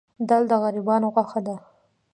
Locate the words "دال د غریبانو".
0.27-1.07